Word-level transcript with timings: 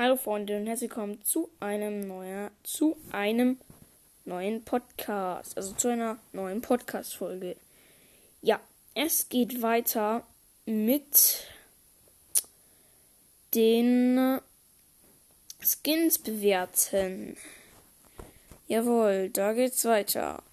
Hallo 0.00 0.14
Freunde 0.14 0.56
und 0.56 0.68
herzlich 0.68 0.90
willkommen 0.90 1.24
zu 1.24 1.50
einem 1.58 2.06
neuer, 2.06 2.52
zu 2.62 2.96
einem 3.10 3.58
neuen 4.24 4.62
Podcast, 4.62 5.56
also 5.56 5.72
zu 5.74 5.88
einer 5.88 6.20
neuen 6.32 6.60
Podcast 6.60 7.16
Folge. 7.16 7.56
Ja, 8.40 8.60
es 8.94 9.28
geht 9.28 9.60
weiter 9.60 10.24
mit 10.66 11.48
den 13.56 14.38
Skins 15.60 16.20
bewerten. 16.20 17.36
Jawohl, 18.68 19.30
da 19.30 19.52
geht's 19.52 19.84
weiter. 19.84 20.44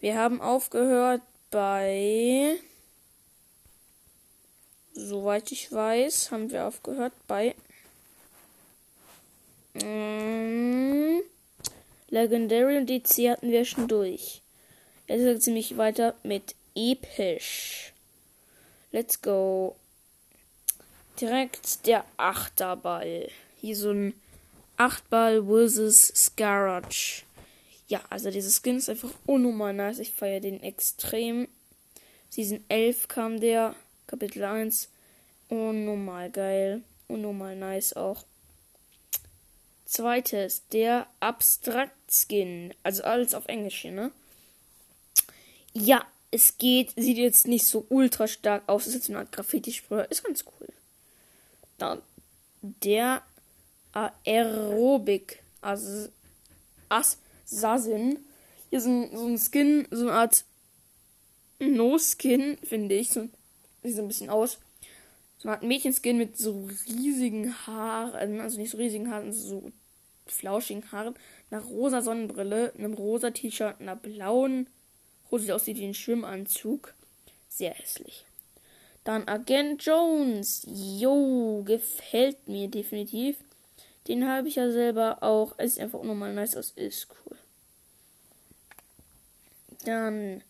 Wir 0.00 0.18
haben 0.18 0.40
aufgehört 0.40 1.22
bei 1.52 2.56
soweit 4.94 5.52
ich 5.52 5.70
weiß, 5.70 6.32
haben 6.32 6.50
wir 6.50 6.66
aufgehört 6.66 7.12
bei 7.28 7.54
Mm, 9.82 11.20
Legendary 12.08 12.76
und 12.78 12.88
DC 12.88 13.30
hatten 13.30 13.50
wir 13.50 13.64
schon 13.64 13.88
durch. 13.88 14.42
Jetzt 15.08 15.24
geht 15.24 15.42
ziemlich 15.42 15.76
weiter 15.76 16.14
mit 16.22 16.54
episch. 16.74 17.92
Let's 18.92 19.20
go. 19.20 19.76
Direkt 21.20 21.86
der 21.86 22.04
Achterball. 22.16 23.28
Hier 23.60 23.76
so 23.76 23.90
ein 23.90 24.14
Achtball 24.76 25.44
versus 25.44 26.08
Scarage. 26.08 27.22
Ja, 27.88 28.00
also 28.10 28.30
dieses 28.30 28.60
Skin 28.62 28.78
ist 28.78 28.88
einfach 28.88 29.10
unnormal 29.26 29.74
nice. 29.74 29.98
Ich 29.98 30.12
feiere 30.12 30.40
den 30.40 30.62
extrem. 30.62 31.48
Season 32.30 32.64
11 32.68 33.08
kam 33.08 33.40
der. 33.40 33.74
Kapitel 34.06 34.44
1. 34.44 34.88
Unnormal 35.48 36.30
geil. 36.30 36.82
Unnormal 37.08 37.56
nice 37.56 37.92
auch. 37.92 38.24
Zweites, 39.92 40.66
der 40.72 41.06
Abstrakt-Skin. 41.20 42.72
Also 42.82 43.02
alles 43.02 43.34
auf 43.34 43.44
Englisch 43.44 43.82
hier, 43.82 43.92
ne? 43.92 44.10
Ja, 45.74 46.06
es 46.30 46.56
geht. 46.56 46.94
Sieht 46.96 47.18
jetzt 47.18 47.46
nicht 47.46 47.66
so 47.66 47.84
ultra 47.90 48.26
stark 48.26 48.66
aus. 48.70 48.86
Ist 48.86 48.94
jetzt 48.94 49.10
eine 49.10 49.18
Art 49.18 49.32
Graffiti-Sprüher. 49.32 50.10
Ist 50.10 50.24
ganz 50.24 50.46
cool. 50.46 50.68
Dann 51.76 52.00
der 52.62 53.22
Aerobik. 53.92 55.42
Also 55.60 56.08
Assassin. 56.88 58.18
Hier 58.70 58.78
ist 58.78 58.86
ein, 58.86 59.14
so 59.14 59.26
ein 59.26 59.38
Skin, 59.38 59.86
so 59.90 60.08
eine 60.08 60.12
Art 60.12 60.46
No-Skin, 61.58 62.56
finde 62.64 62.94
ich. 62.94 63.10
So, 63.10 63.28
sieht 63.82 63.96
so 63.96 64.00
ein 64.00 64.08
bisschen 64.08 64.30
aus. 64.30 64.58
So 65.36 65.48
eine 65.48 65.56
Art 65.58 65.64
Mädchenskin 65.64 66.16
mit 66.16 66.38
so 66.38 66.66
riesigen 66.86 67.54
Haaren. 67.66 68.40
Also 68.40 68.58
nicht 68.58 68.70
so 68.70 68.78
riesigen 68.78 69.10
Haaren, 69.10 69.34
so 69.34 69.70
flauschigen 70.26 70.90
Haaren, 70.92 71.14
einer 71.50 71.62
rosa 71.62 72.02
Sonnenbrille, 72.02 72.72
einem 72.76 72.94
rosa 72.94 73.30
T-Shirt, 73.30 73.80
einer 73.80 73.96
blauen 73.96 74.68
Hose, 75.30 75.46
die 75.46 75.52
aussieht 75.52 75.78
wie 75.78 75.86
ein 75.86 75.94
Schwimmanzug. 75.94 76.92
Sehr 77.48 77.72
hässlich. 77.72 78.26
Dann 79.04 79.26
Agent 79.26 79.82
Jones. 79.84 80.62
Jo, 80.66 81.62
gefällt 81.64 82.46
mir 82.46 82.68
definitiv. 82.68 83.38
Den 84.08 84.28
habe 84.28 84.48
ich 84.48 84.56
ja 84.56 84.68
selber 84.70 85.22
auch. 85.22 85.54
Es 85.58 85.74
sieht 85.74 85.84
einfach 85.84 86.00
unnormal 86.00 86.34
nice 86.34 86.56
aus. 86.56 86.72
Ist 86.72 87.06
cool. 87.10 87.36
Dann 89.84 90.42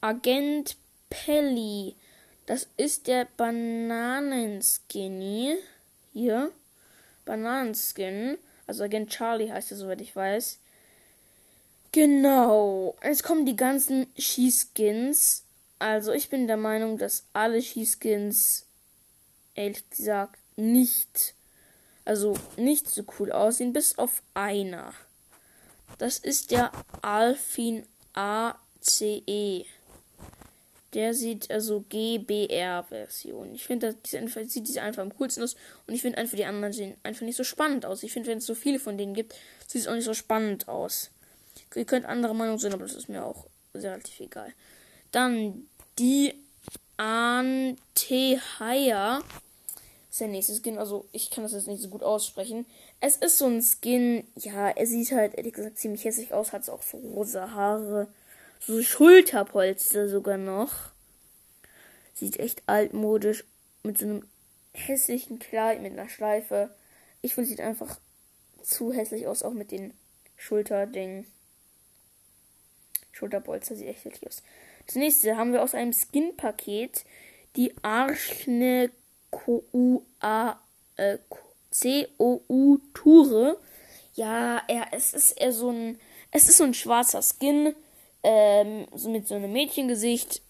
Agent 0.00 0.76
Pelly. 1.10 1.96
Das 2.46 2.66
ist 2.76 3.06
der 3.06 3.28
Bananenskinny. 3.36 5.56
Hier. 6.12 6.50
Bananenskin. 7.24 8.38
Also 8.68 8.84
Agent 8.84 9.10
Charlie 9.10 9.50
heißt 9.50 9.72
er, 9.72 9.76
soweit 9.78 10.00
ich 10.00 10.14
weiß. 10.14 10.58
Genau. 11.90 12.94
Jetzt 13.02 13.24
kommen 13.24 13.46
die 13.46 13.56
ganzen 13.56 14.06
Skins. 14.16 15.42
Also 15.80 16.12
ich 16.12 16.28
bin 16.28 16.46
der 16.46 16.58
Meinung, 16.58 16.98
dass 16.98 17.24
alle 17.32 17.60
Skins 17.62 18.66
ehrlich 19.54 19.88
gesagt 19.90 20.38
nicht, 20.56 21.34
also 22.04 22.36
nicht 22.56 22.88
so 22.88 23.04
cool 23.18 23.32
aussehen, 23.32 23.72
bis 23.72 23.98
auf 23.98 24.22
einer. 24.34 24.92
Das 25.96 26.18
ist 26.18 26.50
der 26.50 26.70
Alphin 27.00 27.86
ACE. 28.12 29.64
Der 30.94 31.12
sieht 31.12 31.50
also 31.50 31.84
GBR-Version. 31.88 33.54
Ich 33.54 33.64
finde, 33.64 33.94
das 33.94 34.52
sieht 34.52 34.66
diese 34.66 34.80
einfach 34.80 35.02
am 35.02 35.14
coolsten 35.16 35.42
aus. 35.42 35.54
Und 35.86 35.94
ich 35.94 36.00
finde 36.00 36.18
einfach, 36.18 36.36
die 36.36 36.46
anderen 36.46 36.72
sehen 36.72 36.96
einfach 37.02 37.26
nicht 37.26 37.36
so 37.36 37.44
spannend 37.44 37.84
aus. 37.84 38.02
Ich 38.02 38.12
finde, 38.12 38.28
wenn 38.30 38.38
es 38.38 38.46
so 38.46 38.54
viele 38.54 38.78
von 38.78 38.96
denen 38.96 39.12
gibt, 39.12 39.34
sieht 39.66 39.82
es 39.82 39.88
auch 39.88 39.94
nicht 39.94 40.04
so 40.04 40.14
spannend 40.14 40.66
aus. 40.68 41.10
Ihr 41.74 41.84
könnt 41.84 42.06
andere 42.06 42.34
Meinung 42.34 42.58
sein, 42.58 42.72
aber 42.72 42.84
das 42.84 42.94
ist 42.94 43.10
mir 43.10 43.24
auch 43.24 43.46
relativ 43.74 44.18
egal. 44.20 44.52
Dann 45.12 45.68
die 45.98 46.34
Antehaya. 46.96 48.02
Ist 50.10 50.20
der 50.20 50.28
nächste 50.28 50.54
Skin. 50.54 50.78
Also, 50.78 51.06
ich 51.12 51.30
kann 51.30 51.44
das 51.44 51.52
jetzt 51.52 51.68
nicht 51.68 51.82
so 51.82 51.88
gut 51.88 52.02
aussprechen. 52.02 52.64
Es 53.00 53.16
ist 53.16 53.36
so 53.38 53.46
ein 53.46 53.62
Skin. 53.62 54.26
Ja, 54.36 54.70
er 54.70 54.86
sieht 54.86 55.12
halt, 55.12 55.34
ehrlich 55.34 55.52
gesagt, 55.52 55.78
ziemlich 55.78 56.04
hässlich 56.04 56.32
aus. 56.32 56.52
Hat 56.52 56.68
auch 56.70 56.82
so 56.82 56.96
rosa 56.96 57.50
Haare 57.50 58.08
so 58.60 58.82
Schulterpolster 58.82 60.08
sogar 60.08 60.38
noch. 60.38 60.90
Sieht 62.14 62.38
echt 62.38 62.62
altmodisch 62.66 63.44
mit 63.82 63.98
so 63.98 64.06
einem 64.06 64.28
hässlichen 64.72 65.38
Kleid 65.38 65.82
mit 65.82 65.92
einer 65.92 66.08
Schleife. 66.08 66.74
Ich 67.22 67.34
finde, 67.34 67.48
sieht 67.48 67.60
einfach 67.60 67.98
zu 68.62 68.92
hässlich 68.92 69.26
aus, 69.26 69.42
auch 69.42 69.52
mit 69.52 69.70
den 69.70 69.94
Schulterdingen. 70.36 71.26
Schulterpolster 73.12 73.76
sieht 73.76 73.88
echt 73.88 74.04
hässlich 74.04 74.26
aus. 74.26 74.42
Das 74.86 74.96
nächste 74.96 75.36
haben 75.36 75.52
wir 75.52 75.62
aus 75.62 75.74
einem 75.74 75.92
Skin-Paket 75.92 77.04
die 77.56 77.74
Arschne 77.82 78.90
äh, 80.96 81.18
C-O-U 81.70 82.78
Ture. 82.94 83.58
Ja, 84.14 84.62
er, 84.68 84.88
es 84.92 85.12
ist 85.14 85.32
eher 85.32 85.52
so 85.52 85.70
ein, 85.70 86.00
es 86.30 86.48
ist 86.48 86.58
so 86.58 86.64
ein 86.64 86.74
schwarzer 86.74 87.22
Skin 87.22 87.74
ähm, 88.22 88.86
so 88.94 89.08
mit 89.10 89.26
so 89.26 89.34
einem 89.34 89.52
Mädchengesicht, 89.52 90.42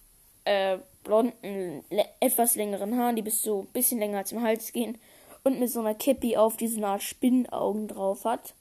äh, 0.44 0.78
blonden, 1.04 1.84
etwas 2.20 2.54
längeren 2.54 2.96
Haaren, 2.96 3.16
die 3.16 3.22
bis 3.22 3.42
so 3.42 3.62
ein 3.62 3.72
bisschen 3.72 3.98
länger 3.98 4.18
als 4.18 4.32
im 4.32 4.42
Hals 4.42 4.72
gehen 4.72 4.98
und 5.44 5.58
mit 5.58 5.70
so 5.70 5.80
einer 5.80 5.94
Cappy 5.94 6.36
auf, 6.36 6.56
die 6.56 6.68
so 6.68 6.78
eine 6.78 6.88
Art 6.88 7.02
Spinnaugen 7.02 7.88
drauf 7.88 8.24
hat. 8.24 8.54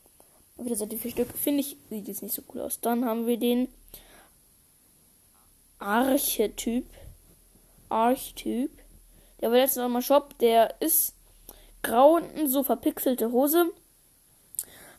Auf 0.57 0.67
der 0.67 0.75
Seite 0.75 0.97
vier 0.97 1.12
Stück. 1.12 1.29
Finde 1.38 1.62
ich, 1.62 1.78
sieht 1.90 2.07
jetzt 2.07 2.23
nicht 2.23 2.34
so 2.34 2.41
cool 2.53 2.62
aus. 2.62 2.79
Dann 2.79 3.06
haben 3.06 3.28
wir 3.28 3.38
den 3.38 3.67
Archetyp. 5.79 6.85
Archetyp. 7.90 8.72
Der 9.40 9.51
war 9.51 9.57
letztens 9.57 9.90
mal 9.90 10.01
Shop. 10.01 10.38
Der 10.40 10.81
ist 10.81 11.13
grau 11.84 12.16
unten, 12.16 12.47
so 12.47 12.63
verpixelte 12.63 13.31
Hose 13.31 13.72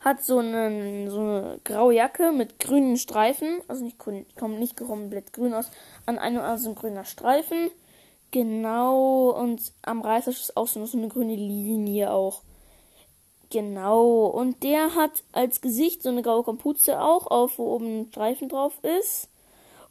hat 0.08 0.22
so, 0.22 0.38
einen, 0.38 1.10
so 1.10 1.20
eine 1.20 1.60
graue 1.64 1.94
Jacke 1.94 2.32
mit 2.32 2.58
grünen 2.58 2.96
Streifen. 2.96 3.60
Also 3.68 3.84
nicht 3.84 3.98
kommt 3.98 4.58
nicht 4.58 4.76
komplett 4.76 5.32
grün 5.32 5.54
aus. 5.54 5.70
An 6.06 6.18
einem 6.18 6.40
Art 6.40 6.60
so 6.60 6.70
ein 6.70 6.74
grüner 6.74 7.04
Streifen. 7.04 7.70
Genau. 8.30 9.30
Und 9.30 9.72
am 9.82 10.00
Reißverschluss 10.00 10.50
ist 10.50 10.56
auch 10.56 10.66
so, 10.66 10.84
so 10.86 10.98
eine 10.98 11.08
grüne 11.08 11.36
Linie 11.36 12.12
auch. 12.12 12.42
Genau. 13.50 14.26
Und 14.26 14.62
der 14.62 14.94
hat 14.94 15.22
als 15.32 15.60
Gesicht 15.60 16.02
so 16.02 16.10
eine 16.10 16.22
graue 16.22 16.44
Kapuze 16.44 17.00
auch 17.00 17.26
auf, 17.26 17.58
wo 17.58 17.74
oben 17.74 18.00
ein 18.00 18.08
Streifen 18.08 18.48
drauf 18.48 18.74
ist. 18.82 19.28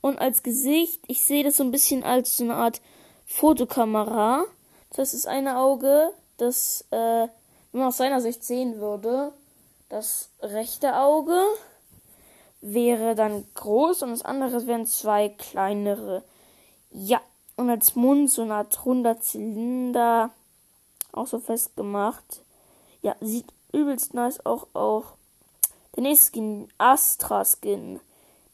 Und 0.02 0.20
als 0.20 0.44
Gesicht, 0.44 1.02
ich 1.08 1.26
sehe 1.26 1.44
das 1.44 1.58
so 1.58 1.64
ein 1.64 1.72
bisschen 1.72 2.04
als 2.04 2.38
so 2.38 2.44
eine 2.44 2.56
Art 2.56 2.82
Fotokamera. 3.26 4.46
Das 4.96 5.14
ist 5.14 5.28
eine 5.28 5.58
Auge, 5.60 6.12
das, 6.38 6.86
äh, 6.92 7.28
wenn 7.72 7.80
man 7.80 7.88
aus 7.88 7.98
seiner 7.98 8.22
Sicht 8.22 8.44
sehen 8.44 8.80
würde, 8.80 9.34
das 9.90 10.30
rechte 10.42 10.96
Auge 10.96 11.40
wäre 12.62 13.16
dann 13.16 13.46
groß 13.54 14.04
und 14.04 14.12
das 14.12 14.24
andere 14.24 14.66
wären 14.68 14.86
zwei 14.86 15.30
kleinere. 15.30 16.24
Ja, 16.92 17.22
und 17.56 17.70
als 17.70 17.96
Mund 17.96 18.30
so 18.30 18.44
eine 18.44 18.56
Art 18.56 18.86
runder 18.86 19.20
Zylinder 19.20 20.32
auch 21.12 21.28
so 21.28 21.40
festgemacht. 21.40 22.42
Ja, 23.02 23.16
sieht 23.22 23.48
übelst 23.72 24.14
nice 24.14 24.46
auch 24.46 24.68
auch. 24.74 25.14
Der 25.96 26.04
nächste 26.04 26.32
Skin, 26.32 26.68
Astra 26.78 27.44
Skin. 27.44 28.00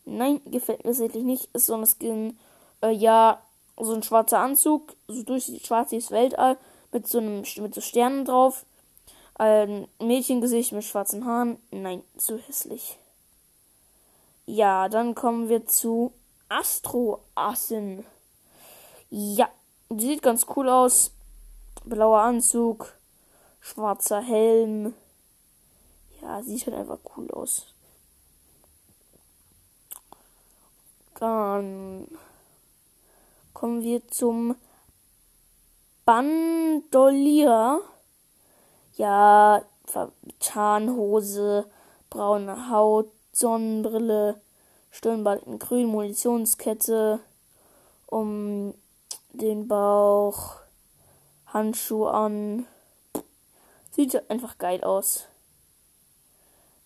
Nein, 0.06 0.42
gefällt 0.46 0.84
mir 0.84 0.92
tatsächlich 0.92 1.24
nicht. 1.24 1.50
Ist 1.54 1.66
so 1.66 1.76
ein 1.76 1.86
Skin, 1.86 2.38
äh, 2.82 2.92
ja, 2.92 3.42
so 3.78 3.94
ein 3.94 4.04
schwarzer 4.04 4.40
Anzug, 4.40 4.96
so 5.08 5.24
durch 5.24 5.62
schwarzes 5.66 6.12
Weltall 6.12 6.58
mit 6.92 7.08
so 7.08 7.18
einem 7.18 7.44
mit 7.58 7.74
so 7.74 7.82
Sternen 7.82 8.26
drauf. 8.26 8.66
Ein 9.36 9.88
Mädchengesicht 10.00 10.72
mit 10.74 10.84
schwarzen 10.84 11.26
Haaren. 11.26 11.58
Nein, 11.72 12.04
zu 12.18 12.38
hässlich. 12.38 12.98
Ja, 14.46 14.90
dann 14.90 15.16
kommen 15.16 15.50
wir 15.50 15.66
zu 15.68 16.14
Astro 16.50 17.22
Assen. 17.34 18.06
Ja, 19.10 19.50
sieht 19.90 20.22
ganz 20.22 20.46
cool 20.56 20.70
aus. 20.70 21.12
Blauer 21.86 22.22
Anzug, 22.22 22.94
schwarzer 23.60 24.22
Helm. 24.22 24.94
Ja, 26.22 26.42
sieht 26.44 26.66
halt 26.66 26.76
einfach 26.76 27.00
cool 27.18 27.30
aus. 27.32 27.66
Dann 31.16 32.08
kommen 33.54 33.82
wir 33.82 34.08
zum 34.10 34.56
Bandolier. 36.06 37.82
Ja, 38.96 39.64
Tarnhose, 40.40 41.66
braune 42.10 42.70
Haut, 42.70 43.12
Sonnenbrille, 43.32 44.40
Stirnbalken 44.92 45.60
grün, 45.60 45.88
Munitionskette 45.88 47.20
um 48.06 48.76
den 49.32 49.68
Bauch, 49.68 50.58
Handschuhe 51.48 52.12
an. 52.12 52.68
Sieht 53.92 54.30
einfach 54.30 54.58
geil 54.60 54.84
aus. 54.84 55.26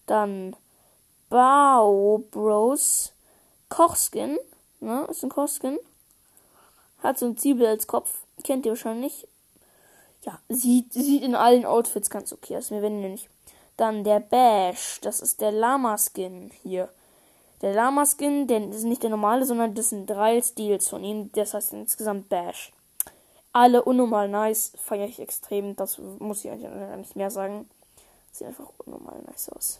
Dann 0.05 0.55
Bao 1.29 2.23
Bros 2.31 3.11
Kochskin. 3.69 4.37
Ne, 4.79 5.05
ist 5.09 5.23
ein 5.23 5.29
Kochskin. 5.29 5.77
Hat 7.03 7.19
so 7.19 7.25
ein 7.25 7.37
Zwiebel 7.37 7.67
als 7.67 7.87
Kopf. 7.87 8.21
Kennt 8.43 8.65
ihr 8.65 8.71
wahrscheinlich. 8.71 9.27
Ja, 10.27 10.39
sieht, 10.49 10.91
sieht 10.91 11.23
in 11.23 11.35
allen 11.35 11.65
Outfits 11.65 12.09
ganz 12.09 12.33
okay 12.33 12.57
aus. 12.57 12.69
Mir 12.69 12.81
werden 12.81 12.99
nicht. 12.99 13.29
Dann 13.77 14.03
der 14.03 14.19
Bash. 14.19 14.99
Das 14.99 15.21
ist 15.21 15.39
der 15.39 15.53
Lama-Skin 15.53 16.51
hier. 16.63 16.89
Der 17.61 17.73
Lama-Skin, 17.73 18.45
der 18.45 18.67
ist 18.69 18.83
nicht 18.83 19.03
der 19.03 19.09
normale, 19.09 19.45
sondern 19.45 19.73
das 19.73 19.89
sind 19.89 20.05
drei 20.05 20.41
Stils 20.41 20.89
von 20.89 21.01
ihm. 21.01 21.31
Das 21.31 21.53
heißt 21.53 21.71
insgesamt 21.71 22.27
Bash. 22.27 22.73
Alle 23.53 23.85
unnormal 23.85 24.27
nice. 24.27 24.73
Feiere 24.75 25.07
ich 25.07 25.21
extrem. 25.21 25.77
Das 25.77 25.97
muss 25.97 26.43
ich 26.43 26.51
eigentlich 26.51 26.97
nicht 26.97 27.15
mehr 27.15 27.31
sagen. 27.31 27.69
Sieht 28.33 28.47
einfach 28.47 28.67
unnormal 28.85 29.21
nice 29.27 29.47
aus. 29.47 29.79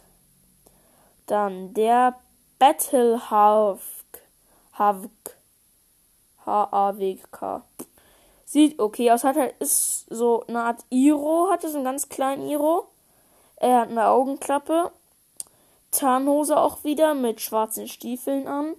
Dann 1.26 1.74
der 1.74 2.18
Battle 2.58 3.30
Havk. 3.30 4.22
Havk. 4.72 5.36
H-A-W-K. 6.46 7.62
Sieht 8.48 8.78
okay 8.78 9.10
aus. 9.10 9.24
Hat 9.24 9.36
halt, 9.36 9.54
ist 9.58 10.06
so 10.08 10.42
eine 10.48 10.62
Art 10.62 10.82
Iro. 10.88 11.48
Hat 11.50 11.64
es 11.64 11.74
einen 11.74 11.84
ganz 11.84 12.08
kleinen 12.08 12.48
Iro. 12.48 12.88
Er 13.56 13.80
hat 13.80 13.90
eine 13.90 14.06
Augenklappe. 14.06 14.90
Tarnhose 15.90 16.56
auch 16.58 16.82
wieder 16.82 17.12
mit 17.12 17.42
schwarzen 17.42 17.88
Stiefeln 17.88 18.48
an. 18.48 18.74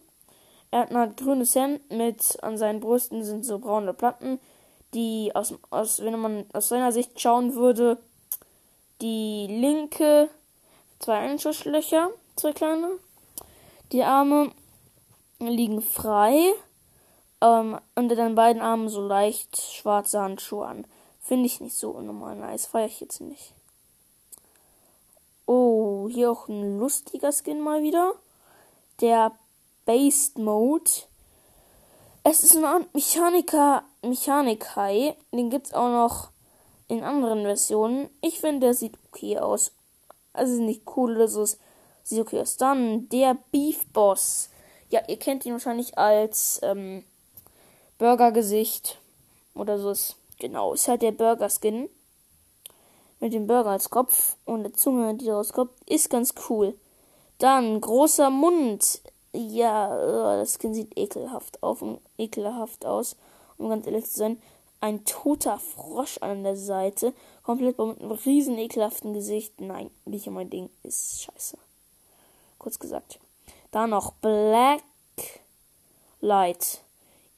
Er 0.71 0.81
hat 0.81 0.91
ein 0.91 1.15
grünes 1.15 1.53
Hemd 1.53 1.91
mit, 1.91 2.41
an 2.43 2.57
seinen 2.57 2.79
Brüsten 2.79 3.23
sind 3.23 3.45
so 3.45 3.59
braune 3.59 3.93
Platten, 3.93 4.39
die 4.95 5.31
aus, 5.35 5.53
aus, 5.69 6.01
wenn 6.03 6.19
man 6.19 6.45
aus 6.53 6.69
seiner 6.69 6.91
Sicht 6.91 7.21
schauen 7.21 7.53
würde, 7.53 7.99
die 9.01 9.45
linke 9.49 10.29
zwei 10.97 11.17
Einschusslöcher, 11.19 12.09
zwei 12.35 12.53
kleine. 12.53 12.89
Die 13.91 14.03
Arme 14.03 14.51
liegen 15.39 15.83
frei. 15.83 16.53
Ähm, 17.41 17.79
unter 17.95 18.15
den 18.15 18.35
beiden 18.35 18.61
Armen 18.61 18.89
so 18.89 19.01
leicht 19.01 19.61
schwarze 19.61 20.19
Handschuhe 20.19 20.65
an. 20.65 20.85
Finde 21.21 21.45
ich 21.45 21.61
nicht 21.61 21.75
so 21.75 21.91
unnormal 21.91 22.35
nice. 22.35 22.65
Feiere 22.65 22.87
ich 22.87 22.99
jetzt 22.99 23.21
nicht. 23.21 23.53
Oh, 25.45 26.07
hier 26.09 26.31
auch 26.31 26.47
ein 26.47 26.79
lustiger 26.79 27.31
Skin 27.31 27.61
mal 27.61 27.81
wieder. 27.81 28.13
Der 29.01 29.31
Based 29.85 30.37
Mode. 30.37 30.91
Es 32.23 32.43
ist 32.43 32.55
eine 32.55 32.67
Art 32.67 32.93
Mechaniker, 32.93 33.83
Mechanikai. 34.01 35.15
Den 35.31 35.49
gibt 35.49 35.67
es 35.67 35.73
auch 35.73 35.89
noch 35.89 36.29
in 36.87 37.03
anderen 37.03 37.43
Versionen. 37.43 38.09
Ich 38.21 38.39
finde, 38.39 38.67
der 38.67 38.73
sieht 38.73 38.97
okay 39.07 39.39
aus. 39.39 39.71
Also 40.33 40.61
nicht 40.61 40.83
cool 40.95 41.15
oder 41.15 41.27
so. 41.27 41.45
Sieht 42.03 42.19
okay 42.19 42.41
aus. 42.41 42.57
Dann 42.57 43.07
der 43.09 43.37
Beef 43.51 43.85
Boss. 43.93 44.49
Ja, 44.89 45.01
ihr 45.07 45.17
kennt 45.17 45.45
ihn 45.45 45.53
wahrscheinlich 45.53 45.97
als 45.97 46.59
ähm, 46.63 47.03
Burgergesicht 47.99 48.97
oder 49.53 49.77
so. 49.77 49.93
Genau, 50.39 50.73
ist 50.73 50.87
halt 50.87 51.03
der 51.03 51.11
Burger 51.11 51.49
Skin 51.49 51.89
mit 53.19 53.33
dem 53.33 53.45
Burger 53.45 53.71
als 53.71 53.89
Kopf 53.89 54.37
und 54.45 54.63
der 54.63 54.73
Zunge, 54.73 55.13
die 55.15 55.25
daraus 55.25 55.53
kommt, 55.53 55.71
ist 55.85 56.09
ganz 56.09 56.33
cool. 56.49 56.73
Dann 57.37 57.79
großer 57.81 58.29
Mund. 58.29 59.01
Ja, 59.33 59.95
äh, 60.35 60.39
das 60.39 60.55
Skin 60.55 60.73
sieht 60.73 60.97
ekelhaft 60.97 61.61
auf, 61.61 61.83
ekelhaft 62.17 62.85
aus, 62.85 63.15
um 63.57 63.69
ganz 63.69 63.85
ehrlich 63.85 64.05
zu 64.05 64.17
sein. 64.17 64.41
Ein 64.81 65.03
toter 65.03 65.59
Frosch 65.59 66.17
an 66.19 66.43
der 66.43 66.55
Seite, 66.55 67.13
komplett 67.43 67.77
mit 67.77 67.99
einem 67.99 68.11
riesen 68.11 68.57
ekelhaften 68.57 69.13
Gesicht. 69.13 69.59
Nein, 69.59 69.91
nicht 70.05 70.27
mein 70.27 70.49
Ding, 70.49 70.69
ist 70.83 71.23
scheiße. 71.23 71.57
Kurz 72.57 72.79
gesagt. 72.79 73.19
Dann 73.71 73.89
noch 73.89 74.13
Black 74.13 74.81
Light. 76.21 76.81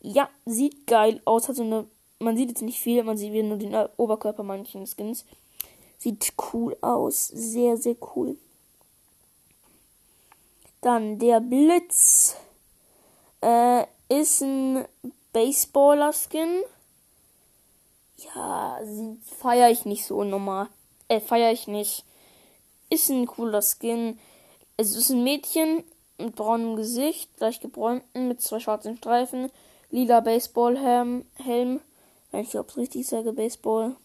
Ja, 0.01 0.29
sieht 0.45 0.87
geil 0.87 1.21
aus, 1.25 1.47
hat 1.47 1.55
so 1.55 1.63
eine, 1.63 1.85
man 2.19 2.35
sieht 2.35 2.49
jetzt 2.49 2.61
nicht 2.61 2.79
viel, 2.79 3.03
man 3.03 3.17
sieht 3.17 3.33
wieder 3.33 3.47
nur 3.47 3.57
den 3.57 3.75
Oberkörper 3.97 4.43
manchen 4.43 4.85
Skins. 4.87 5.25
Sieht 5.99 6.33
cool 6.51 6.75
aus. 6.81 7.27
Sehr, 7.27 7.77
sehr 7.77 7.95
cool. 8.15 8.35
Dann 10.81 11.19
der 11.19 11.39
Blitz. 11.39 12.35
Äh, 13.41 13.85
ist 14.09 14.41
ein 14.41 14.85
Baseballer-Skin. 15.31 16.63
Ja, 18.17 18.79
feiere 19.39 19.69
ich 19.69 19.85
nicht 19.85 20.05
so 20.05 20.23
normal. 20.23 20.67
Äh, 21.07 21.21
feiere 21.21 21.51
ich 21.51 21.67
nicht. 21.67 22.03
Ist 22.89 23.09
ein 23.09 23.25
cooler 23.25 23.61
Skin. 23.61 24.19
Es 24.77 24.95
ist 24.95 25.11
ein 25.11 25.23
Mädchen 25.23 25.83
mit 26.17 26.35
braunem 26.35 26.75
Gesicht, 26.75 27.29
leicht 27.39 27.61
gebräunten, 27.61 28.27
mit 28.27 28.41
zwei 28.41 28.59
schwarzen 28.59 28.97
Streifen, 28.97 29.51
lila 29.91 30.21
Baseballhelm, 30.21 31.25
Helm. 31.35 31.81
Wenn 32.31 32.41
ich 32.41 32.55
es 32.55 32.77
richtig 32.77 33.07
sage, 33.07 33.33
Baseball. 33.33 33.95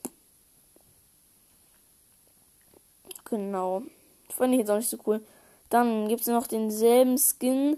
Genau. 3.25 3.83
Fand 4.29 4.53
ich 4.53 4.61
jetzt 4.61 4.71
auch 4.71 4.77
nicht 4.77 4.91
so 4.91 4.99
cool. 5.07 5.25
Dann 5.71 6.09
gibt 6.09 6.23
es 6.23 6.27
noch 6.27 6.47
denselben 6.47 7.19
Skin, 7.19 7.77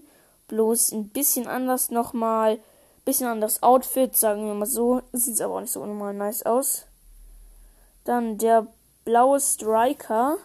bloß 0.49 0.93
ein 0.93 1.09
bisschen 1.09 1.47
anders 1.47 1.91
nochmal. 1.91 2.59
Bisschen 3.05 3.27
anderes 3.27 3.63
Outfit, 3.63 4.17
sagen 4.17 4.47
wir 4.47 4.55
mal 4.55 4.67
so. 4.67 5.03
Sieht 5.13 5.41
aber 5.41 5.55
auch 5.55 5.61
nicht 5.61 5.73
so 5.73 5.81
unnormal 5.81 6.13
nice 6.13 6.43
aus. 6.45 6.85
Dann 8.05 8.37
der 8.39 8.67
blaue 9.05 9.41
Striker. 9.41 10.37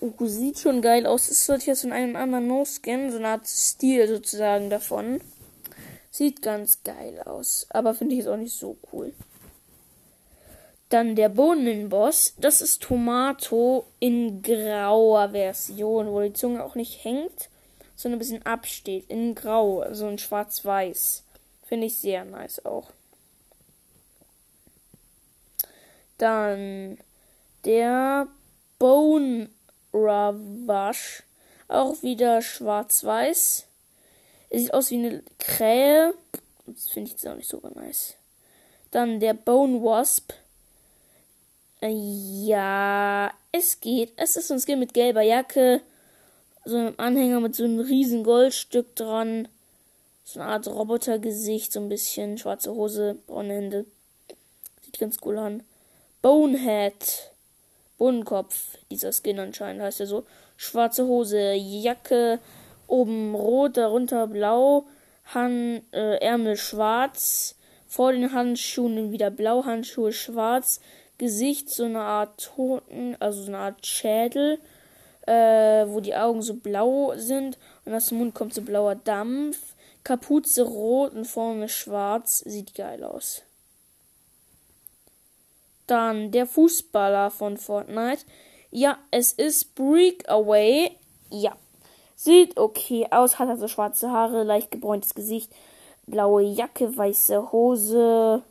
Oh, 0.00 0.12
sieht 0.26 0.58
schon 0.58 0.82
geil 0.82 1.06
aus. 1.06 1.28
Ist 1.28 1.48
jetzt 1.48 1.82
von 1.82 1.92
einem 1.92 2.16
anderen 2.16 2.46
No-Skin, 2.46 3.10
so 3.10 3.18
eine 3.18 3.28
Art 3.28 3.46
Stil 3.46 4.08
sozusagen 4.08 4.68
davon. 4.70 5.20
Sieht 6.10 6.42
ganz 6.42 6.82
geil 6.82 7.22
aus. 7.24 7.66
Aber 7.70 7.94
finde 7.94 8.14
ich 8.14 8.20
jetzt 8.20 8.28
auch 8.28 8.36
nicht 8.36 8.56
so 8.56 8.76
cool. 8.92 9.12
Dann 10.88 11.14
der 11.14 11.28
Bohnenboss, 11.28 12.34
das 12.38 12.60
ist 12.60 12.82
Tomato 12.82 13.86
in 14.00 14.42
grauer 14.42 15.30
Version, 15.30 16.08
wo 16.08 16.20
die 16.20 16.32
Zunge 16.32 16.64
auch 16.64 16.74
nicht 16.74 17.04
hängt, 17.04 17.48
sondern 17.94 18.16
ein 18.16 18.18
bisschen 18.18 18.44
absteht. 18.44 19.08
In 19.08 19.36
grau, 19.36 19.80
also 19.80 20.08
in 20.08 20.18
schwarz-weiß. 20.18 21.22
Finde 21.64 21.86
ich 21.86 21.98
sehr 21.98 22.24
nice 22.24 22.64
auch. 22.64 22.90
Dann 26.18 26.98
der 27.64 28.26
Bone 28.80 29.48
Ravash, 29.92 31.22
auch 31.68 32.02
wieder 32.02 32.42
schwarz-weiß. 32.42 33.66
Sieht 34.50 34.74
aus 34.74 34.90
wie 34.90 34.96
eine 34.96 35.22
Krähe. 35.38 36.14
Das 36.66 36.88
finde 36.88 37.08
ich 37.08 37.12
jetzt 37.12 37.26
auch 37.26 37.36
nicht 37.36 37.48
so 37.48 37.60
nice. 37.74 38.14
Dann 38.90 39.20
der 39.20 39.34
Bone 39.34 39.82
Wasp 39.82 40.32
ja, 41.82 43.32
es 43.52 43.80
geht. 43.80 44.12
Es 44.16 44.36
ist 44.36 44.52
ein 44.52 44.60
Skin 44.60 44.78
mit 44.78 44.92
gelber 44.92 45.22
Jacke, 45.22 45.80
so 46.64 46.76
einem 46.76 46.94
Anhänger 46.98 47.40
mit 47.40 47.54
so 47.54 47.64
einem 47.64 47.80
riesen 47.80 48.22
Goldstück 48.22 48.94
dran, 48.96 49.48
so 50.24 50.40
eine 50.40 50.50
Art 50.50 50.66
Robotergesicht, 50.68 51.72
so 51.72 51.80
ein 51.80 51.88
bisschen 51.88 52.36
schwarze 52.36 52.74
Hose, 52.74 53.16
braune 53.26 53.54
Hände. 53.54 53.86
Sieht 54.82 54.98
ganz 54.98 55.18
cool 55.24 55.38
an. 55.38 55.62
Bonehead. 56.20 57.30
Bohnenkopf, 57.96 58.78
dieser 58.90 59.12
Skin 59.12 59.38
anscheinend 59.38 59.82
heißt 59.82 60.00
er 60.00 60.06
so. 60.06 60.24
Schwarze 60.56 61.06
Hose, 61.06 61.52
Jacke, 61.52 62.40
oben 62.90 63.34
rot, 63.34 63.76
darunter 63.76 64.26
blau, 64.26 64.86
Han, 65.34 65.82
äh, 65.92 66.16
Ärmel 66.16 66.56
schwarz, 66.56 67.56
vor 67.86 68.12
den 68.12 68.32
Handschuhen 68.32 69.12
wieder 69.12 69.30
blau, 69.30 69.64
Handschuhe 69.64 70.12
schwarz, 70.12 70.80
Gesicht 71.18 71.68
so 71.70 71.84
eine 71.84 72.00
Art 72.00 72.50
Toten, 72.54 73.16
also 73.20 73.42
so 73.42 73.48
eine 73.48 73.58
Art 73.58 73.86
Schädel, 73.86 74.58
äh, 75.26 75.86
wo 75.86 76.00
die 76.00 76.16
Augen 76.16 76.42
so 76.42 76.54
blau 76.54 77.12
sind 77.16 77.58
und 77.84 77.94
aus 77.94 78.06
dem 78.06 78.18
Mund 78.18 78.34
kommt 78.34 78.54
so 78.54 78.62
blauer 78.62 78.94
Dampf. 78.94 79.74
Kapuze 80.02 80.62
rot 80.62 81.12
und 81.12 81.26
vorne 81.26 81.68
schwarz, 81.68 82.38
sieht 82.38 82.74
geil 82.74 83.04
aus. 83.04 83.42
Dann 85.86 86.30
der 86.30 86.46
Fußballer 86.46 87.30
von 87.30 87.56
Fortnite. 87.58 88.24
Ja, 88.70 88.98
es 89.10 89.32
ist 89.32 89.74
Breakaway. 89.74 90.96
Ja. 91.30 91.56
Sieht 92.22 92.58
okay 92.58 93.06
aus, 93.10 93.38
hat 93.38 93.48
also 93.48 93.66
schwarze 93.66 94.10
Haare, 94.10 94.42
leicht 94.42 94.70
gebräuntes 94.70 95.14
Gesicht, 95.14 95.50
blaue 96.04 96.42
Jacke, 96.42 96.94
weiße 96.94 97.50
Hose. 97.50 98.42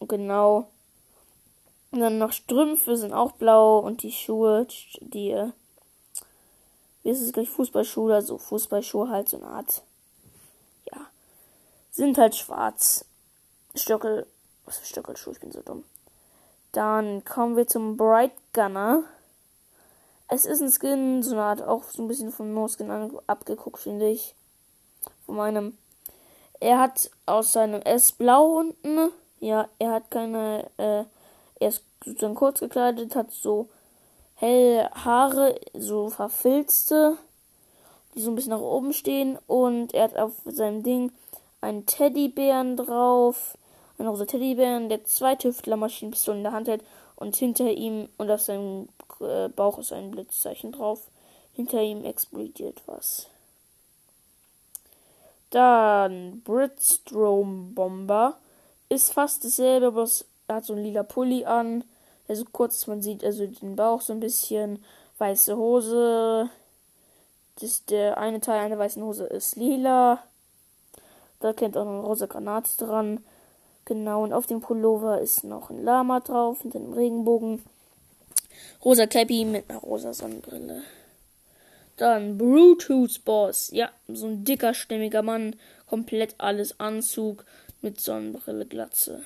Genau. 0.00 0.68
Und 1.92 2.00
dann 2.00 2.18
noch 2.18 2.32
Strümpfe 2.32 2.98
sind 2.98 3.14
auch 3.14 3.32
blau 3.32 3.78
und 3.78 4.02
die 4.02 4.12
Schuhe, 4.12 4.66
die, 5.00 5.34
wie 7.02 7.08
ist 7.08 7.22
es 7.22 7.32
gleich, 7.32 7.48
Fußballschuhe, 7.48 8.14
also 8.14 8.36
Fußballschuhe 8.36 9.08
halt 9.08 9.30
so 9.30 9.38
eine 9.38 9.46
Art, 9.46 9.80
ja, 10.92 11.06
sind 11.90 12.18
halt 12.18 12.36
schwarz. 12.36 13.06
Stöckel, 13.74 14.26
was 14.66 14.76
für 14.76 14.84
Stöckelschuhe, 14.84 15.32
ich 15.32 15.40
bin 15.40 15.52
so 15.52 15.62
dumm. 15.62 15.84
Dann 16.72 17.24
kommen 17.24 17.56
wir 17.56 17.66
zum 17.66 17.96
Bright 17.96 18.32
Gunner. 18.52 19.04
Es 20.28 20.46
ist 20.46 20.62
ein 20.62 20.70
Skin, 20.70 21.22
so 21.22 21.32
eine 21.32 21.42
Art, 21.42 21.62
auch 21.62 21.84
so 21.84 22.02
ein 22.02 22.08
bisschen 22.08 22.32
vom 22.32 22.52
No-Skin 22.54 22.90
abgeguckt, 23.26 23.78
finde 23.78 24.08
ich. 24.08 24.34
Von 25.26 25.36
meinem. 25.36 25.78
Er 26.60 26.78
hat 26.78 27.10
aus 27.26 27.52
seinem 27.52 27.82
S 27.82 28.12
blau 28.12 28.58
unten. 28.58 29.10
Ja, 29.40 29.68
er 29.78 29.92
hat 29.92 30.10
keine, 30.10 30.70
äh, 30.78 31.04
er 31.60 31.68
ist 31.68 31.84
sozusagen 32.04 32.34
kurz 32.34 32.60
gekleidet, 32.60 33.14
hat 33.14 33.30
so 33.32 33.68
helle 34.36 34.90
Haare, 34.92 35.60
so 35.74 36.08
verfilzte, 36.08 37.18
die 38.14 38.20
so 38.20 38.30
ein 38.30 38.34
bisschen 38.34 38.52
nach 38.52 38.60
oben 38.60 38.92
stehen. 38.92 39.38
Und 39.46 39.92
er 39.92 40.04
hat 40.04 40.16
auf 40.16 40.32
seinem 40.46 40.82
Ding 40.82 41.12
einen 41.60 41.84
Teddybären 41.84 42.76
drauf 42.76 43.56
ein 43.98 44.06
rosa 44.06 44.24
Teddybären, 44.24 44.88
der 44.88 45.04
zwei 45.04 45.34
Tüftlermaschinenpistolen 45.36 46.40
in 46.40 46.44
der 46.44 46.52
Hand 46.52 46.68
hält 46.68 46.82
und 47.16 47.36
hinter 47.36 47.70
ihm 47.70 48.08
und 48.18 48.30
auf 48.30 48.40
seinem 48.40 48.88
äh, 49.20 49.48
Bauch 49.48 49.78
ist 49.78 49.92
ein 49.92 50.10
Blitzzeichen 50.10 50.72
drauf. 50.72 51.00
Hinter 51.52 51.80
ihm 51.80 52.04
explodiert 52.04 52.82
was. 52.86 53.28
Dann 55.50 56.42
Britstrom 56.42 57.74
Bomber 57.74 58.36
ist 58.88 59.12
fast 59.12 59.44
dasselbe, 59.44 59.86
aber 59.86 60.02
es 60.02 60.24
hat 60.48 60.64
so 60.64 60.72
ein 60.72 60.82
lila 60.82 61.04
Pulli 61.04 61.44
an. 61.44 61.84
Also 62.26 62.44
kurz, 62.50 62.86
man 62.86 63.02
sieht 63.02 63.22
also 63.22 63.46
den 63.46 63.76
Bauch 63.76 64.00
so 64.00 64.12
ein 64.12 64.20
bisschen. 64.20 64.84
Weiße 65.18 65.56
Hose. 65.56 66.50
Das, 67.60 67.84
der 67.84 68.18
eine 68.18 68.40
Teil 68.40 68.58
einer 68.58 68.78
weißen 68.78 69.02
Hose 69.02 69.26
ist 69.26 69.54
lila. 69.54 70.22
Da 71.38 71.52
kennt 71.52 71.76
auch 71.76 71.84
noch 71.84 71.92
eine 71.92 72.06
rosa 72.06 72.26
Granate 72.26 72.70
dran. 72.78 73.24
Genau, 73.84 74.24
und 74.24 74.32
auf 74.32 74.46
dem 74.46 74.60
Pullover 74.60 75.20
ist 75.20 75.44
noch 75.44 75.70
ein 75.70 75.84
Lama 75.84 76.20
drauf, 76.20 76.62
hinter 76.62 76.78
dem 76.78 76.94
Regenbogen. 76.94 77.62
Rosa 78.84 79.06
Cappy 79.06 79.44
mit 79.44 79.68
einer 79.70 79.80
rosa 79.80 80.12
Sonnenbrille. 80.12 80.82
Dann 81.96 82.36
Bluetooth 82.36 83.24
Boss. 83.24 83.70
Ja, 83.72 83.90
so 84.08 84.26
ein 84.26 84.44
dicker, 84.44 84.74
stämmiger 84.74 85.22
Mann. 85.22 85.56
Komplett 85.86 86.34
alles 86.38 86.80
Anzug 86.80 87.44
mit 87.82 88.00
Sonnenbrille, 88.00 88.66
Glatze. 88.66 89.22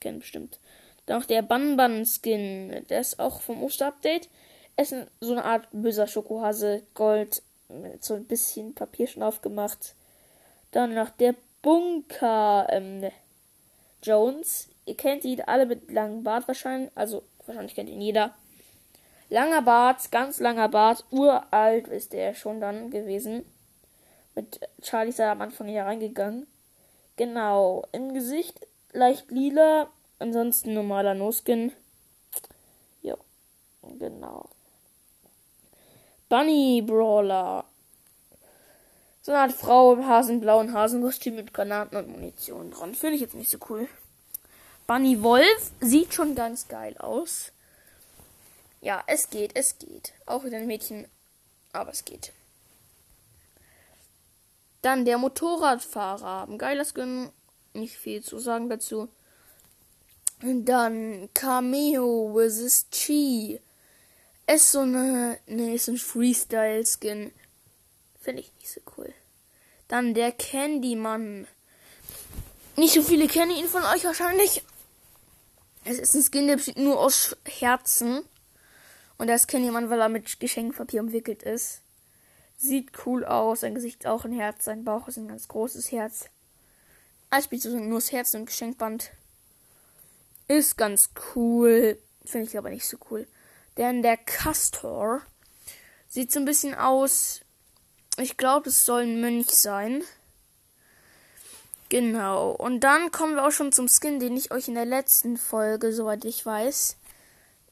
Kennt 0.00 0.20
bestimmt. 0.20 0.58
Dann 1.06 1.20
noch 1.20 1.26
der 1.26 1.42
Banban 1.42 2.04
Skin. 2.04 2.84
Der 2.88 3.00
ist 3.00 3.18
auch 3.18 3.40
vom 3.40 3.62
Osterupdate. 3.62 4.28
Es 4.76 4.92
ist 4.92 5.06
so 5.20 5.32
eine 5.32 5.44
Art 5.44 5.66
böser 5.72 6.06
Schokohase. 6.06 6.82
Gold. 6.94 7.42
Mit 7.68 8.04
so 8.04 8.14
ein 8.14 8.24
bisschen 8.24 8.74
Papier 8.74 9.08
schon 9.08 9.24
aufgemacht. 9.24 9.94
Dann 10.70 10.94
noch 10.94 11.10
der 11.10 11.34
Bunker. 11.62 12.68
Ähm, 12.70 13.10
Jones. 14.02 14.68
Ihr 14.84 14.96
kennt 14.96 15.24
ihn 15.24 15.40
alle 15.40 15.66
mit 15.66 15.90
langem 15.90 16.22
Bart 16.22 16.46
wahrscheinlich. 16.46 16.90
Also 16.94 17.24
wahrscheinlich 17.46 17.74
kennt 17.74 17.88
ihn 17.88 18.00
jeder. 18.00 18.34
Langer 19.28 19.62
Bart, 19.62 20.10
ganz 20.12 20.38
langer 20.38 20.68
Bart. 20.68 21.04
Uralt 21.10 21.88
ist 21.88 22.12
der 22.12 22.34
schon 22.34 22.60
dann 22.60 22.90
gewesen. 22.90 23.44
Mit 24.34 24.60
Charlie 24.82 25.10
ist 25.10 25.18
er 25.18 25.32
am 25.32 25.42
Anfang 25.42 25.66
hier 25.66 25.84
reingegangen. 25.84 26.46
Genau. 27.16 27.84
Im 27.92 28.14
Gesicht 28.14 28.66
leicht 28.92 29.30
lila. 29.30 29.88
Ansonsten 30.18 30.74
normaler 30.74 31.14
No-Skin. 31.14 31.72
Jo. 33.02 33.16
Genau. 33.98 34.48
Bunny 36.28 36.82
Brawler. 36.82 37.64
So 39.22 39.32
eine 39.32 39.40
Art 39.40 39.52
Frau 39.52 39.92
im 39.92 40.06
hasenblauen 40.06 40.72
Hasenkostüm 40.72 41.34
mit 41.34 41.52
Granaten 41.52 41.98
und 41.98 42.08
Munition 42.08 42.70
dran. 42.70 42.94
Finde 42.94 43.16
ich 43.16 43.22
jetzt 43.22 43.34
nicht 43.34 43.50
so 43.50 43.58
cool. 43.68 43.88
Bunny 44.86 45.22
Wolf 45.22 45.72
sieht 45.80 46.14
schon 46.14 46.36
ganz 46.36 46.68
geil 46.68 46.96
aus. 46.98 47.52
Ja, 48.80 49.02
es 49.06 49.30
geht, 49.30 49.56
es 49.56 49.78
geht. 49.78 50.12
Auch 50.26 50.44
wieder 50.44 50.58
ein 50.58 50.66
Mädchen, 50.66 51.08
aber 51.72 51.90
es 51.90 52.04
geht. 52.04 52.32
Dann 54.82 55.04
der 55.04 55.18
Motorradfahrer. 55.18 56.46
Ein 56.48 56.58
geiler 56.58 56.84
Skin. 56.84 57.30
Nicht 57.72 57.96
viel 57.96 58.22
zu 58.22 58.38
sagen 58.38 58.68
dazu. 58.70 59.08
Und 60.42 60.66
dann 60.66 61.28
Cameo 61.34 62.32
vs. 62.34 62.86
Chi. 62.90 63.60
Ist 64.46 64.70
so 64.70 64.80
eine. 64.80 65.38
Ne, 65.46 65.74
ist 65.74 65.88
ein 65.88 65.96
Freestyle-Skin. 65.96 67.32
Finde 68.20 68.42
ich 68.42 68.52
nicht 68.54 68.70
so 68.70 68.80
cool. 68.96 69.12
Dann 69.88 70.14
der 70.14 70.30
Candyman. 70.30 71.48
Nicht 72.76 72.94
so 72.94 73.02
viele 73.02 73.26
kennen 73.26 73.56
ihn 73.56 73.68
von 73.68 73.82
euch 73.82 74.04
wahrscheinlich. 74.04 74.62
Es 75.84 75.98
ist 75.98 76.14
ein 76.14 76.22
Skin, 76.22 76.46
der 76.46 76.56
besteht 76.56 76.78
nur 76.78 77.00
aus 77.00 77.36
Herzen. 77.44 78.24
Und 79.18 79.28
das 79.28 79.46
Candyman, 79.46 79.90
weil 79.90 80.00
er 80.00 80.08
mit 80.08 80.40
Geschenkpapier 80.40 81.00
umwickelt 81.00 81.42
ist. 81.42 81.80
Sieht 82.58 82.90
cool 83.06 83.24
aus. 83.24 83.60
Sein 83.60 83.74
Gesicht 83.74 84.04
ist 84.04 84.06
auch 84.06 84.24
ein 84.24 84.32
Herz. 84.32 84.64
Sein 84.64 84.84
Bauch 84.84 85.08
ist 85.08 85.16
ein 85.16 85.28
ganz 85.28 85.48
großes 85.48 85.92
Herz. 85.92 86.26
Als 87.30 87.44
spielt 87.44 87.62
so 87.62 87.70
nur 87.78 87.98
das 87.98 88.12
Herz 88.12 88.34
und 88.34 88.46
Geschenkband. 88.46 89.10
Ist 90.48 90.76
ganz 90.76 91.10
cool. 91.34 91.98
Finde 92.24 92.46
ich 92.46 92.56
aber 92.56 92.70
nicht 92.70 92.86
so 92.86 92.96
cool. 93.10 93.26
Denn 93.76 94.02
der 94.02 94.16
Castor 94.16 95.22
sieht 96.08 96.32
so 96.32 96.40
ein 96.40 96.46
bisschen 96.46 96.74
aus 96.74 97.40
ich 98.18 98.36
glaube, 98.36 98.70
es 98.70 98.84
soll 98.86 99.02
ein 99.02 99.20
Mönch 99.20 99.50
sein. 99.50 100.02
Genau. 101.88 102.50
Und 102.50 102.80
dann 102.80 103.12
kommen 103.12 103.34
wir 103.34 103.46
auch 103.46 103.52
schon 103.52 103.72
zum 103.72 103.88
Skin, 103.88 104.18
den 104.18 104.36
ich 104.36 104.50
euch 104.52 104.68
in 104.68 104.74
der 104.74 104.86
letzten 104.86 105.36
Folge, 105.36 105.92
soweit 105.92 106.24
ich 106.24 106.44
weiß, 106.44 106.96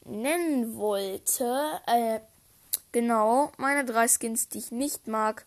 nennen 0.05 0.75
wollte. 0.77 1.81
Äh, 1.87 2.19
genau. 2.91 3.51
Meine 3.57 3.85
drei 3.85 4.07
Skins, 4.07 4.47
die 4.47 4.59
ich 4.59 4.71
nicht 4.71 5.07
mag. 5.07 5.45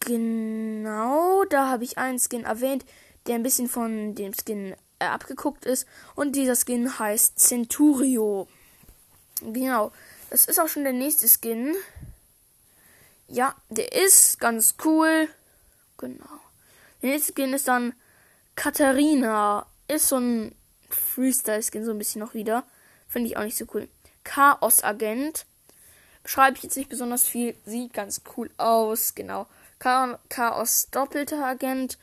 Genau. 0.00 1.44
Da 1.44 1.70
habe 1.70 1.84
ich 1.84 1.96
einen 1.96 2.18
Skin 2.18 2.44
erwähnt, 2.44 2.84
der 3.26 3.36
ein 3.36 3.42
bisschen 3.42 3.68
von 3.68 4.14
dem 4.14 4.34
Skin 4.34 4.74
äh, 4.98 5.06
abgeguckt 5.06 5.64
ist. 5.64 5.86
Und 6.14 6.36
dieser 6.36 6.56
Skin 6.56 6.98
heißt 6.98 7.38
Centurio. 7.38 8.48
Genau. 9.40 9.92
Das 10.30 10.46
ist 10.46 10.60
auch 10.60 10.68
schon 10.68 10.84
der 10.84 10.92
nächste 10.92 11.28
Skin. 11.28 11.74
Ja, 13.28 13.54
der 13.70 13.92
ist 13.92 14.40
ganz 14.40 14.74
cool. 14.84 15.28
Genau. 15.96 16.40
Der 17.02 17.10
nächste 17.10 17.32
Skin 17.32 17.54
ist 17.54 17.68
dann 17.68 17.94
Katharina. 18.56 19.66
Ist 19.88 20.08
so 20.08 20.16
ein 20.16 20.54
Freestyle-Skin, 20.90 21.84
so 21.84 21.90
ein 21.90 21.98
bisschen 21.98 22.20
noch 22.20 22.34
wieder. 22.34 22.64
Finde 23.08 23.28
ich 23.28 23.36
auch 23.36 23.42
nicht 23.42 23.56
so 23.56 23.66
cool. 23.74 23.88
Chaos-Agent. 24.24 25.46
Beschreibe 26.22 26.56
ich 26.56 26.62
jetzt 26.62 26.76
nicht 26.76 26.88
besonders 26.88 27.24
viel. 27.24 27.54
Sieht 27.66 27.92
ganz 27.92 28.22
cool 28.36 28.50
aus. 28.56 29.14
Genau. 29.14 29.46
Chaos 29.78 30.88
doppelter 30.90 31.44
Agent. 31.44 31.98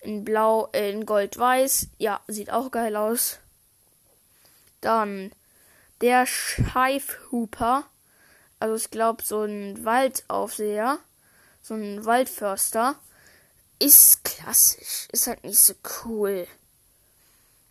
In 0.00 0.24
blau, 0.24 0.68
äh, 0.72 0.92
in 0.92 1.04
gold-weiß. 1.04 1.88
Ja, 1.98 2.20
sieht 2.28 2.50
auch 2.50 2.70
geil 2.70 2.96
aus. 2.96 3.38
Dann 4.80 5.32
der 6.00 6.26
Scheifhuper, 6.26 7.84
also 8.60 8.76
ich 8.76 8.90
glaube 8.90 9.22
so 9.22 9.42
ein 9.42 9.84
Waldaufseher, 9.84 10.98
so 11.62 11.74
ein 11.74 12.04
Waldförster, 12.04 12.96
ist 13.78 14.24
klassisch, 14.24 15.08
ist 15.12 15.26
halt 15.26 15.44
nicht 15.44 15.58
so 15.58 15.74
cool. 16.04 16.46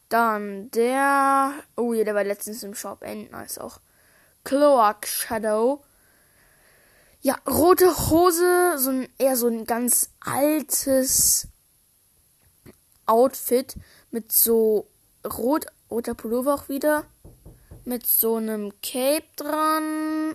Dann 0.10 0.70
der, 0.72 1.54
oh 1.76 1.94
ja, 1.94 2.04
der 2.04 2.16
war 2.16 2.24
letztens 2.24 2.64
im 2.64 2.76
Shop, 2.76 3.02
end 3.02 3.32
nice 3.32 3.58
auch. 3.58 3.80
Cloak 4.44 5.08
Shadow. 5.08 5.84
Ja, 7.22 7.36
rote 7.48 7.88
Hose, 8.10 8.78
so 8.78 8.92
ein, 8.92 9.10
eher 9.18 9.36
so 9.36 9.48
ein 9.48 9.66
ganz 9.66 10.10
altes 10.20 11.48
Outfit 13.08 13.76
mit 14.12 14.32
so 14.32 14.88
rot, 15.26 15.66
roter 15.90 16.14
Pullover 16.14 16.54
auch 16.54 16.70
wieder 16.70 17.06
mit 17.86 18.06
so 18.06 18.36
einem 18.36 18.74
Cape 18.82 19.26
dran. 19.36 20.34